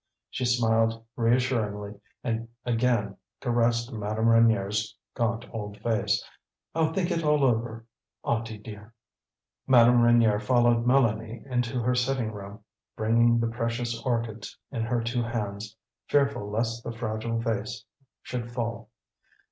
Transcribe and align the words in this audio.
she 0.31 0.43
smiled 0.45 1.05
reassuringly 1.15 1.93
and 2.23 2.47
again 2.65 3.15
caressed 3.39 3.93
Madame 3.93 4.25
Reynier's 4.29 4.97
gaunt 5.13 5.45
old 5.53 5.77
face. 5.77 6.25
"I'll 6.73 6.91
think 6.91 7.11
it 7.11 7.23
all 7.23 7.43
over, 7.43 7.85
Auntie 8.23 8.57
dear." 8.57 8.95
Madame 9.67 10.01
Reynier 10.01 10.39
followed 10.41 10.87
Mélanie 10.87 11.45
into 11.45 11.79
her 11.83 11.93
sitting 11.93 12.31
room, 12.31 12.63
bringing 12.95 13.39
the 13.39 13.47
precious 13.47 14.01
orchids 14.01 14.57
in 14.71 14.81
her 14.81 15.03
two 15.03 15.21
hands, 15.21 15.75
fearful 16.07 16.49
lest 16.49 16.83
the 16.83 16.91
fragile 16.93 17.37
vase 17.37 17.85
should 18.23 18.51
fall. 18.51 18.89